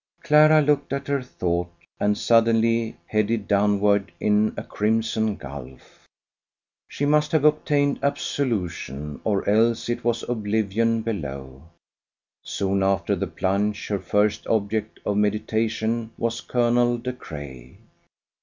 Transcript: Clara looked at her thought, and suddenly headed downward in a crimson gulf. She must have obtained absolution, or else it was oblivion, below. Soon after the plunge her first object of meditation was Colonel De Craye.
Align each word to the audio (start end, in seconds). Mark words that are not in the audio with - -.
Clara 0.23 0.63
looked 0.63 0.91
at 0.93 1.07
her 1.07 1.21
thought, 1.21 1.69
and 1.99 2.17
suddenly 2.17 2.97
headed 3.05 3.47
downward 3.47 4.11
in 4.19 4.51
a 4.57 4.63
crimson 4.63 5.35
gulf. 5.35 6.07
She 6.87 7.05
must 7.05 7.31
have 7.33 7.45
obtained 7.45 7.99
absolution, 8.01 9.21
or 9.23 9.47
else 9.47 9.89
it 9.89 10.03
was 10.03 10.27
oblivion, 10.27 11.03
below. 11.03 11.69
Soon 12.41 12.81
after 12.81 13.15
the 13.15 13.27
plunge 13.27 13.89
her 13.89 13.99
first 13.99 14.47
object 14.47 14.99
of 15.05 15.17
meditation 15.17 16.09
was 16.17 16.41
Colonel 16.41 16.97
De 16.97 17.13
Craye. 17.13 17.77